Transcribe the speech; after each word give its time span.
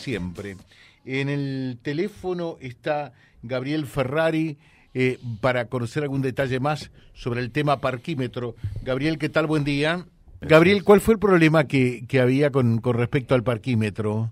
siempre. 0.00 0.56
En 1.04 1.28
el 1.28 1.78
teléfono 1.82 2.56
está 2.60 3.12
Gabriel 3.42 3.86
Ferrari 3.86 4.58
eh, 4.92 5.18
para 5.40 5.66
conocer 5.66 6.02
algún 6.02 6.22
detalle 6.22 6.58
más 6.60 6.90
sobre 7.12 7.40
el 7.40 7.52
tema 7.52 7.80
parquímetro. 7.80 8.54
Gabriel, 8.82 9.18
¿qué 9.18 9.28
tal? 9.28 9.46
Buen 9.46 9.64
día. 9.64 10.04
Gabriel, 10.40 10.84
¿cuál 10.84 11.00
fue 11.00 11.14
el 11.14 11.20
problema 11.20 11.64
que, 11.64 12.06
que 12.08 12.20
había 12.20 12.50
con, 12.50 12.78
con 12.78 12.96
respecto 12.96 13.34
al 13.34 13.42
parquímetro? 13.42 14.30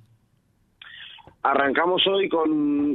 Arrancamos 1.43 2.07
hoy 2.07 2.29
con 2.29 2.51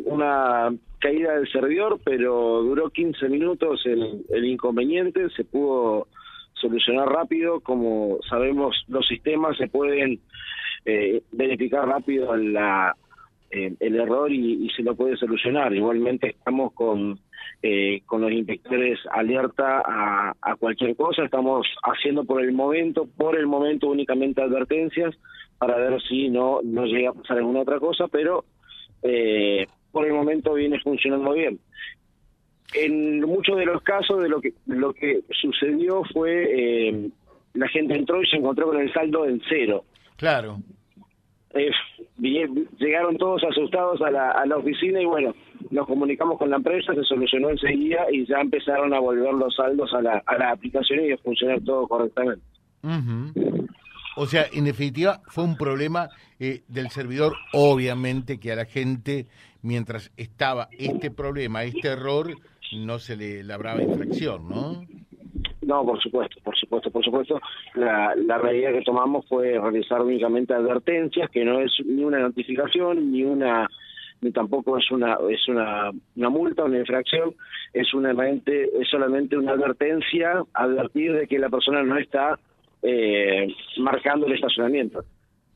una 0.05 0.73
caída 0.99 1.35
del 1.35 1.49
servidor, 1.51 1.99
pero 2.03 2.63
duró 2.63 2.89
15 2.89 3.29
minutos 3.29 3.81
el, 3.85 4.25
el 4.29 4.45
inconveniente, 4.45 5.29
se 5.35 5.43
pudo 5.43 6.07
solucionar 6.63 7.07
rápido, 7.07 7.59
como 7.59 8.17
sabemos 8.27 8.75
los 8.87 9.07
sistemas 9.07 9.57
se 9.57 9.67
pueden 9.67 10.19
eh, 10.85 11.21
verificar 11.31 11.87
rápido 11.87 12.35
la, 12.35 12.95
eh, 13.51 13.73
el 13.79 13.95
error 13.95 14.31
y, 14.31 14.67
se 14.75 14.81
lo 14.81 14.95
puede 14.95 15.15
solucionar. 15.17 15.73
Igualmente 15.73 16.29
estamos 16.29 16.73
con, 16.73 17.19
eh, 17.61 18.01
con 18.07 18.21
los 18.21 18.31
inspectores 18.31 18.97
alerta 19.11 19.83
a, 19.85 20.33
a, 20.41 20.55
cualquier 20.55 20.95
cosa, 20.95 21.23
estamos 21.23 21.67
haciendo 21.83 22.23
por 22.23 22.41
el 22.41 22.51
momento, 22.51 23.07
por 23.15 23.37
el 23.37 23.45
momento 23.45 23.89
únicamente 23.89 24.41
advertencias 24.41 25.15
para 25.59 25.77
ver 25.77 26.01
si 26.01 26.29
no, 26.29 26.61
no 26.63 26.85
llega 26.85 27.11
a 27.11 27.13
pasar 27.13 27.37
alguna 27.37 27.61
otra 27.61 27.79
cosa, 27.79 28.07
pero 28.07 28.43
eh, 29.03 29.67
por 29.91 30.05
el 30.07 30.13
momento 30.13 30.53
viene 30.55 30.79
funcionando 30.79 31.33
bien. 31.33 31.59
En 32.73 33.21
muchos 33.21 33.57
de 33.57 33.65
los 33.65 33.81
casos 33.83 34.21
de 34.21 34.29
lo 34.29 34.41
que 34.41 34.53
lo 34.65 34.93
que 34.93 35.21
sucedió 35.41 36.03
fue 36.11 36.89
eh, 36.89 37.09
la 37.53 37.67
gente 37.67 37.95
entró 37.95 38.21
y 38.21 38.27
se 38.27 38.37
encontró 38.37 38.67
con 38.67 38.79
el 38.79 38.91
saldo 38.93 39.25
en 39.25 39.41
cero. 39.47 39.85
Claro. 40.17 40.57
Eh, 41.53 41.69
llegaron 42.79 43.17
todos 43.17 43.43
asustados 43.43 44.01
a 44.01 44.09
la, 44.09 44.31
a 44.31 44.45
la 44.45 44.57
oficina 44.57 44.99
y 44.99 45.05
bueno, 45.05 45.35
nos 45.69 45.85
comunicamos 45.85 46.39
con 46.39 46.49
la 46.49 46.55
empresa, 46.55 46.95
se 46.95 47.03
solucionó 47.03 47.49
enseguida 47.49 48.07
y 48.11 48.25
ya 48.25 48.39
empezaron 48.39 48.93
a 48.93 48.99
volver 48.99 49.33
los 49.33 49.55
saldos 49.55 49.93
a 49.93 50.01
la, 50.01 50.23
a 50.25 50.37
la 50.37 50.51
aplicación 50.51 51.05
y 51.05 51.11
a 51.11 51.17
funcionar 51.17 51.61
todo 51.61 51.87
correctamente. 51.87 52.43
O 54.15 54.25
sea, 54.25 54.45
en 54.51 54.65
definitiva, 54.65 55.21
fue 55.27 55.43
un 55.43 55.55
problema 55.55 56.09
eh, 56.39 56.63
del 56.67 56.89
servidor, 56.89 57.33
obviamente 57.53 58.39
que 58.39 58.51
a 58.51 58.55
la 58.55 58.65
gente, 58.65 59.27
mientras 59.61 60.11
estaba 60.17 60.69
este 60.71 61.11
problema, 61.11 61.63
este 61.63 61.89
error, 61.89 62.35
no 62.75 62.99
se 62.99 63.15
le 63.15 63.43
labraba 63.43 63.81
infracción, 63.81 64.49
¿no? 64.49 64.85
No, 65.61 65.85
por 65.85 66.01
supuesto, 66.01 66.39
por 66.43 66.57
supuesto, 66.57 66.91
por 66.91 67.03
supuesto. 67.03 67.39
La, 67.75 68.13
la 68.15 68.37
medida 68.39 68.71
que 68.71 68.81
tomamos 68.81 69.25
fue 69.27 69.59
realizar 69.59 70.01
únicamente 70.01 70.53
advertencias, 70.53 71.29
que 71.29 71.45
no 71.45 71.59
es 71.59 71.71
ni 71.85 72.03
una 72.03 72.19
notificación, 72.19 73.11
ni 73.11 73.23
una 73.23 73.69
ni 74.21 74.31
tampoco 74.31 74.77
es 74.77 74.89
una 74.89 75.17
es 75.29 75.47
una, 75.47 75.91
una 76.15 76.29
multa, 76.29 76.63
una 76.63 76.79
infracción, 76.79 77.35
es 77.73 77.93
una 77.93 78.11
es 78.11 78.87
solamente 78.89 79.37
una 79.37 79.51
advertencia, 79.51 80.43
advertir 80.53 81.13
de 81.13 81.27
que 81.27 81.39
la 81.39 81.49
persona 81.49 81.83
no 81.83 81.97
está 81.97 82.39
eh, 82.81 83.53
marcando 83.77 84.25
el 84.25 84.33
estacionamiento, 84.33 85.03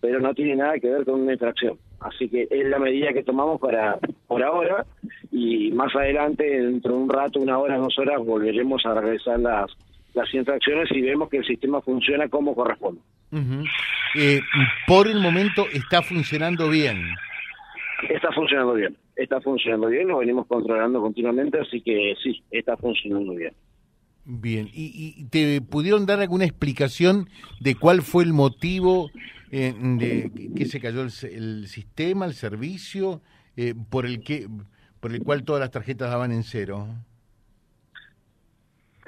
pero 0.01 0.19
no 0.19 0.33
tiene 0.33 0.55
nada 0.57 0.79
que 0.79 0.89
ver 0.89 1.05
con 1.05 1.21
una 1.21 1.33
infracción. 1.33 1.77
Así 1.99 2.29
que 2.29 2.47
es 2.49 2.67
la 2.67 2.77
medida 2.77 3.13
que 3.13 3.23
tomamos 3.23 3.59
para 3.59 3.97
por 4.27 4.43
ahora 4.43 4.85
y 5.31 5.71
más 5.71 5.95
adelante, 5.95 6.43
dentro 6.43 6.93
de 6.93 6.97
un 6.99 7.09
rato, 7.09 7.39
una 7.39 7.57
hora, 7.57 7.77
dos 7.77 7.97
horas, 7.99 8.23
volveremos 8.23 8.85
a 8.85 8.99
regresar 8.99 9.39
las, 9.39 9.71
las 10.13 10.33
infracciones 10.33 10.89
y 10.91 11.01
vemos 11.01 11.29
que 11.29 11.37
el 11.37 11.45
sistema 11.45 11.81
funciona 11.81 12.27
como 12.27 12.55
corresponde. 12.55 13.01
eh, 14.15 14.41
por 14.87 15.07
el 15.07 15.19
momento 15.19 15.65
está 15.73 16.01
funcionando 16.01 16.69
bien. 16.69 17.01
Está 18.09 18.31
funcionando 18.31 18.73
bien, 18.73 18.95
está 19.15 19.41
funcionando 19.41 19.87
bien, 19.87 20.07
lo 20.07 20.19
venimos 20.19 20.45
controlando 20.47 21.01
continuamente, 21.01 21.59
así 21.59 21.81
que 21.81 22.13
sí, 22.21 22.43
está 22.51 22.77
funcionando 22.77 23.33
bien. 23.33 23.53
Bien, 24.29 24.69
¿Y, 24.73 25.23
te 25.29 25.61
pudieron 25.61 26.05
dar 26.05 26.19
alguna 26.19 26.43
explicación 26.43 27.29
de 27.61 27.75
cuál 27.75 28.01
fue 28.01 28.25
el 28.25 28.33
motivo 28.33 29.09
eh, 29.51 29.73
de 29.73 30.31
que 30.55 30.65
se 30.65 30.81
cayó 30.81 31.01
el, 31.01 31.67
sistema, 31.67 32.25
el 32.25 32.33
servicio, 32.33 33.21
eh, 33.55 33.73
por 33.89 34.05
el 34.05 34.19
que 34.19 34.47
por 35.07 35.15
el 35.15 35.23
cual 35.23 35.45
todas 35.45 35.61
las 35.61 35.71
tarjetas 35.71 36.11
daban 36.11 36.33
en 36.33 36.43
cero? 36.43 36.85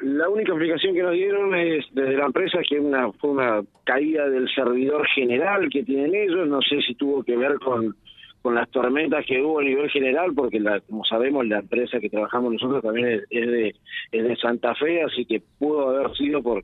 La 0.02 0.30
única 0.30 0.54
explicación 0.54 0.94
que 0.94 1.04
nos 1.04 1.12
dieron 1.12 1.54
es 1.56 1.86
desde 1.92 2.16
la 2.16 2.26
empresa 2.26 2.60
que 2.70 2.80
una, 2.80 3.12
fue 3.12 3.32
una 3.32 3.62
caída 3.84 4.30
del 4.30 4.48
servidor 4.56 5.06
general 5.08 5.68
que 5.70 5.84
tienen 5.84 6.16
ellos, 6.16 6.48
no 6.48 6.62
sé 6.62 6.82
si 6.88 6.96
tuvo 6.96 7.22
que 7.24 7.36
ver 7.36 7.60
con 7.60 7.96
con 8.42 8.56
las 8.56 8.70
tormentas 8.70 9.26
que 9.26 9.42
hubo 9.42 9.60
a 9.60 9.64
nivel 9.64 9.90
general, 9.90 10.34
porque 10.34 10.62
la, 10.62 10.80
como 10.80 11.04
sabemos 11.04 11.46
la 11.46 11.60
empresa 11.60 12.00
que 12.00 12.10
trabajamos 12.10 12.54
nosotros 12.54 12.82
también 12.82 13.22
es, 13.30 13.48
de, 13.52 13.76
es 14.14 14.24
de 14.24 14.36
Santa 14.38 14.74
Fe, 14.76 15.04
así 15.04 15.26
que 15.26 15.42
pudo 15.60 15.90
haber 15.90 16.16
sido 16.16 16.42
por, 16.42 16.64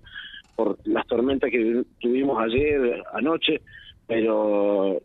por 0.56 0.78
las 0.85 1.06
tormentas 1.07 1.51
que 1.51 1.84
tuvimos 2.00 2.41
ayer, 2.41 3.03
anoche, 3.13 3.59
pero 4.07 5.01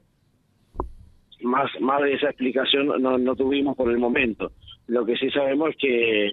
más, 1.43 1.71
más 1.81 2.03
de 2.03 2.15
esa 2.15 2.29
explicación 2.29 2.87
no, 3.01 3.19
no 3.19 3.37
tuvimos 3.37 3.77
por 3.77 3.91
el 3.91 3.99
momento. 3.99 4.53
Lo 4.87 5.05
que 5.05 5.17
sí 5.17 5.31
sabemos 5.31 5.71
es 5.71 5.77
que 5.77 6.31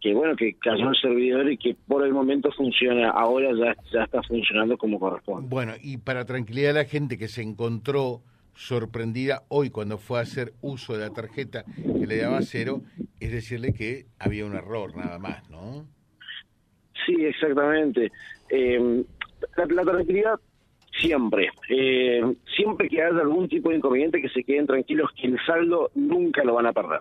que 0.00 0.12
bueno 0.12 0.36
que 0.36 0.58
cayó 0.58 0.90
el 0.90 0.96
servidor 1.00 1.50
y 1.50 1.56
que 1.56 1.74
por 1.86 2.04
el 2.04 2.12
momento 2.12 2.50
funciona 2.52 3.08
ahora 3.08 3.48
ya 3.52 3.74
ya 3.90 4.04
está 4.04 4.22
funcionando 4.22 4.76
como 4.76 5.00
corresponde 5.00 5.48
bueno 5.48 5.72
y 5.82 5.96
para 5.96 6.26
tranquilidad 6.26 6.74
de 6.74 6.80
la 6.80 6.84
gente 6.84 7.16
que 7.16 7.26
se 7.26 7.40
encontró 7.40 8.20
sorprendida 8.54 9.42
hoy 9.48 9.70
cuando 9.70 9.98
fue 9.98 10.18
a 10.18 10.22
hacer 10.22 10.52
uso 10.60 10.94
de 10.94 11.00
la 11.00 11.10
tarjeta 11.10 11.64
que 11.76 12.06
le 12.06 12.18
daba 12.18 12.40
cero, 12.42 12.82
es 13.20 13.32
decirle 13.32 13.74
que 13.74 14.06
había 14.18 14.46
un 14.46 14.54
error 14.54 14.96
nada 14.96 15.18
más, 15.18 15.48
¿no? 15.50 15.86
Sí, 17.04 17.24
exactamente. 17.24 18.10
Eh, 18.48 19.04
la, 19.56 19.66
la, 19.66 19.82
tranquilidad 19.82 20.40
siempre, 21.00 21.50
eh, 21.68 22.22
siempre 22.56 22.88
que 22.88 23.02
haya 23.02 23.20
algún 23.20 23.48
tipo 23.48 23.70
de 23.70 23.76
inconveniente, 23.76 24.20
que 24.20 24.28
se 24.28 24.44
queden 24.44 24.66
tranquilos 24.66 25.10
que 25.12 25.26
el 25.26 25.38
saldo 25.44 25.90
nunca 25.94 26.44
lo 26.44 26.54
van 26.54 26.66
a 26.66 26.72
perder. 26.72 27.00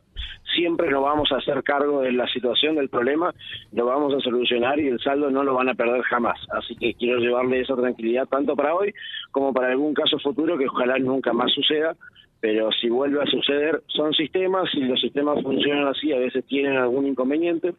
Siempre 0.56 0.90
nos 0.90 1.04
vamos 1.04 1.32
a 1.32 1.38
hacer 1.38 1.64
cargo 1.64 2.02
de 2.02 2.12
la 2.12 2.28
situación, 2.28 2.76
del 2.76 2.90
problema, 2.90 3.34
lo 3.72 3.86
vamos 3.86 4.14
a 4.14 4.20
solucionar 4.20 4.80
y 4.80 4.88
el 4.88 5.00
saldo 5.00 5.30
no 5.30 5.44
lo 5.44 5.54
van 5.54 5.70
a 5.70 5.76
perder 5.76 6.02
jamás. 6.04 6.40
Así 6.52 6.76
que 6.76 6.94
quiero 6.94 7.20
llevarle 7.20 7.62
esa 7.62 7.76
tranquilidad 7.76 8.28
tanto 8.28 8.56
para 8.56 8.76
hoy 8.76 8.94
como 9.32 9.54
para 9.54 9.70
algún 9.70 9.94
caso 9.94 10.20
futuro 10.20 10.58
que 10.58 10.68
ojalá 10.68 10.98
nunca 11.00 11.34
más 11.34 11.52
suceda. 11.52 11.96
Pero 12.40 12.72
si 12.74 12.90
vuelve 12.90 13.22
a 13.22 13.26
suceder, 13.26 13.82
son 13.88 14.14
sistemas 14.14 14.70
y 14.74 14.82
los 14.82 15.00
sistemas 15.00 15.42
funcionan 15.42 15.88
así, 15.88 16.12
a 16.12 16.20
veces 16.20 16.46
tienen 16.46 16.76
algún 16.76 17.08
inconveniente. 17.08 17.74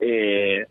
Eh, 0.00 0.64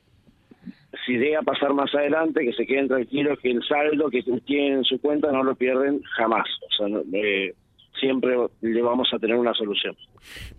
si 1.06 1.18
llega 1.18 1.40
a 1.40 1.44
pasar 1.44 1.74
más 1.74 1.94
adelante, 1.94 2.46
que 2.46 2.54
se 2.54 2.66
queden 2.66 2.88
tranquilos 2.88 3.40
que 3.40 3.52
el 3.52 3.64
saldo 3.64 4.10
que 4.10 4.24
tienen 4.46 4.80
en 4.80 4.84
su 4.84 5.00
cuenta 5.00 5.32
no 5.32 5.44
lo 5.44 5.56
pierden 5.56 6.02
jamás. 6.16 6.48
O 6.70 6.76
sea, 6.76 7.02
eh, 7.14 7.54
siempre 8.00 8.36
le 8.62 8.82
vamos 8.82 9.10
a 9.14 9.20
tener 9.20 9.36
una 9.36 9.54
solución. 9.54 9.96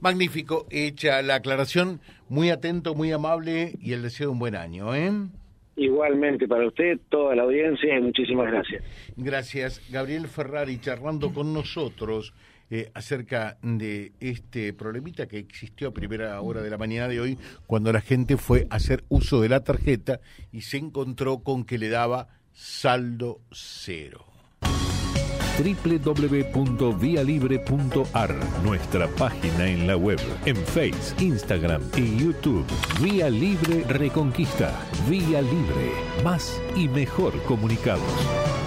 Magnífico, 0.00 0.66
hecha 0.70 1.22
la 1.22 1.36
aclaración, 1.36 2.00
muy 2.28 2.50
atento, 2.50 2.94
muy 2.94 3.12
amable 3.12 3.72
y 3.80 3.92
el 3.92 4.02
deseo 4.02 4.28
de 4.28 4.32
un 4.32 4.38
buen 4.38 4.56
año. 4.56 4.94
¿eh? 4.94 5.10
Igualmente 5.76 6.48
para 6.48 6.66
usted, 6.66 6.98
toda 7.08 7.36
la 7.36 7.42
audiencia 7.42 7.96
y 7.96 8.00
muchísimas 8.00 8.50
gracias. 8.50 8.82
Gracias. 9.16 9.90
Gabriel 9.90 10.26
Ferrari 10.26 10.80
charlando 10.80 11.32
con 11.32 11.52
nosotros 11.52 12.34
eh, 12.70 12.90
acerca 12.94 13.58
de 13.62 14.12
este 14.20 14.72
problemita 14.72 15.26
que 15.26 15.38
existió 15.38 15.88
a 15.88 15.94
primera 15.94 16.40
hora 16.40 16.62
de 16.62 16.70
la 16.70 16.78
mañana 16.78 17.08
de 17.08 17.20
hoy 17.20 17.38
cuando 17.66 17.92
la 17.92 18.00
gente 18.00 18.36
fue 18.36 18.66
a 18.70 18.76
hacer 18.76 19.04
uso 19.08 19.40
de 19.40 19.48
la 19.48 19.64
tarjeta 19.64 20.20
y 20.52 20.62
se 20.62 20.76
encontró 20.76 21.40
con 21.40 21.64
que 21.64 21.78
le 21.78 21.88
daba 21.88 22.28
saldo 22.52 23.40
cero 23.50 24.28
www.vialibre.ar, 25.58 28.34
nuestra 28.62 29.08
página 29.08 29.68
en 29.68 29.86
la 29.86 29.96
web, 29.96 30.18
en 30.44 30.56
Face, 30.56 31.14
Instagram 31.18 31.82
y 31.96 32.16
YouTube. 32.16 32.66
Vía 33.02 33.28
Libre 33.28 33.82
Reconquista. 33.88 34.72
Vía 35.08 35.42
Libre. 35.42 35.90
Más 36.22 36.62
y 36.76 36.86
mejor 36.88 37.42
comunicados. 37.42 38.57